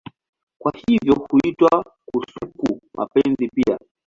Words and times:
Kwa 0.61 0.73
hivyo 0.87 1.27
huitwa 1.29 1.85
kasuku-mapenzi 2.13 3.47
pia. 3.47 3.77